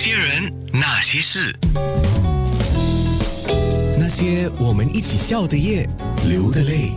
[0.00, 1.52] 些人，那些事，
[3.98, 5.88] 那些我们一起笑的夜，
[6.24, 6.92] 流的泪。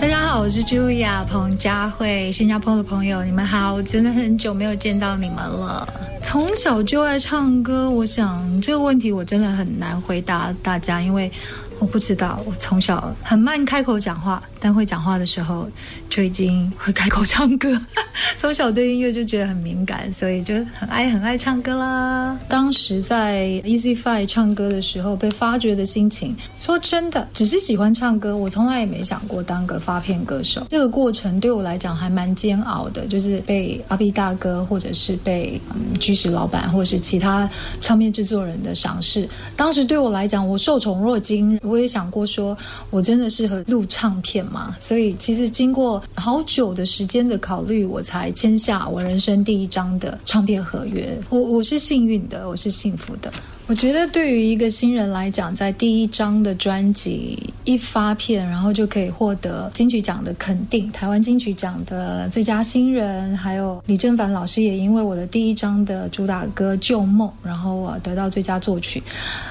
[0.00, 5.88] 大家好，我是 Julia 彭佳慧，新加坡的朋友，你们好，我真的很久没有见到你们了。
[6.20, 11.30] 从小就爱唱歌，我想这个问题我真的很难回答大家，因为
[11.80, 15.66] 我不知道，我从小很慢开口讲话，但会讲话的时候
[16.10, 17.68] 就已经会开口唱歌。
[18.38, 22.38] 从小对音乐就觉得很敏感，所以就很爱很爱唱歌啦。
[22.48, 30.66] 当时在 Easy Five 唱歌的时候被发掘的心情，说真的，只是喜欢唱歌，我从来也没想过当个发片歌手。
[30.68, 37.48] 这个过程对我来讲还蛮煎熬的，就是被阿 B 大哥或者是被嗯居士老板或者是其他
[37.80, 39.26] 唱片制作人的赏识。
[39.56, 41.58] 当时对我来讲，我受宠若惊。
[41.70, 42.56] 我也想过说，
[42.90, 44.76] 我真的适合录唱片嘛？
[44.80, 51.16] 所以其实经过好久的时间的考虑，我才签下我人生第一张的唱片合约。
[51.30, 53.32] 我我是幸运的，我是幸福的。
[53.70, 69.00] 我觉得对于一个新人来讲，在第一张的专辑一发片，然后就可以获得金曲奖的肯定，台湾金曲奖的最佳新人，还有李正凡老师也因为我的第一张的主打歌《旧梦》，然后我得到最佳作曲。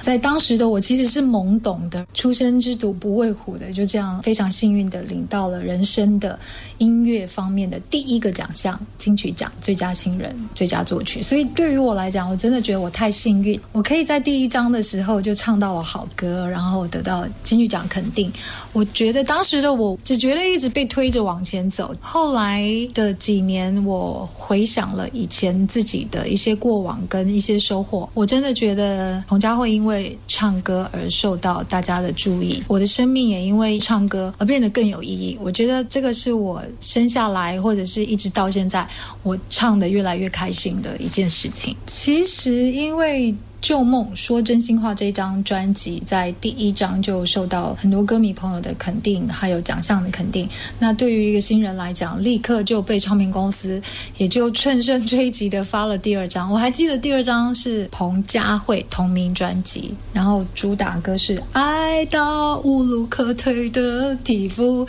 [0.02, 6.38] 在当时的我其实是懵懂的，出生之犊不畏虎的，就这样非常幸运的领到了人生的
[6.76, 11.22] 音乐方面的第一个奖项——金曲奖最佳新人、最佳作曲。
[11.22, 14.09] 所以对于我来讲，我真的觉得我太幸运，我可以。
[14.10, 18.28] 在第一章的时候就唱到了好歌，然后得到金曲奖肯定。
[18.72, 21.94] 我觉得当时的我只觉得一直被推着往前走。
[22.00, 22.60] 后来
[22.92, 35.38] 的几年，我回想了以前自己的一些过往跟一些收获，我真的觉得彭佳慧因为唱歌而受到大家的注意，我的生命也因为唱歌而变得更有意义。
[35.40, 38.84] 我觉得这个是我生下来或者是一直到现在
[39.22, 41.76] 我唱的越来越开心的一件事情。
[41.86, 43.32] 其实因为。
[43.60, 50.48] 旧梦说真心话这张专辑在第一张就受到很多歌迷朋友的肯定，还有奖项的肯定。
[50.78, 53.80] 那对于一个新人来讲，立刻就被唱片公司
[54.16, 56.50] 也就乘胜追击的发了第二张。
[56.50, 64.86] 我还记得第二张是彭佳慧同名专辑，然后主打歌是《爱到无路可退的地步》。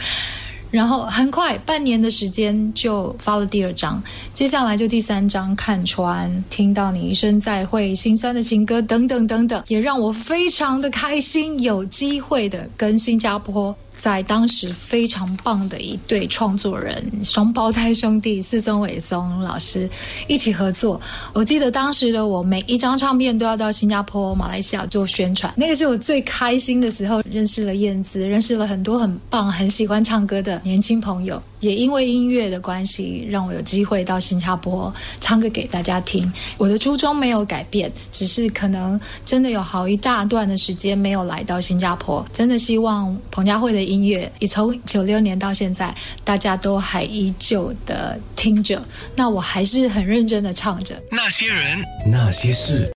[0.71, 4.01] 然后很快半年的时间就发了第二张，
[4.33, 13.75] 接下来就第三张看穿，听到你一声再会，心酸的情歌等等等等，也让我非常的开心，有机会的跟新加坡。
[14.01, 19.87] 在当时非常棒的一对创作人，双胞胎兄弟四松伟松老师
[20.27, 20.99] 一起合作。
[21.33, 27.21] 我记得当时的我，每一张唱片都要到新加坡、马来西亚做宣传，那个是我最开心的时候。
[27.31, 31.41] 认识了燕姿，认识了很多很棒、很喜欢唱歌的年轻朋友。
[31.61, 36.31] 也因为音乐的关系，让我有机会到新加坡唱歌给大家听。
[36.57, 42.25] 我的初衷没有改变，只是可能真的有好一大段的时间没有来到新加坡。
[42.33, 48.83] 真的希望彭佳慧的音乐，也从九六年到现在，大家都还依旧的听着。
[49.15, 51.01] 那我还是很认真的唱着。
[51.11, 52.89] 那些人，那些事。